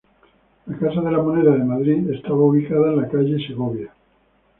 La 0.65 0.75
Casa 0.79 0.99
de 0.99 1.11
la 1.11 1.21
Moneda 1.21 1.51
de 1.51 1.63
Madrid 1.63 2.09
estaba 2.09 2.37
ubicada 2.37 2.87
en 2.91 3.01
la 3.03 3.07
calle 3.07 3.35
de 3.35 3.45
Segovia. 3.45 3.93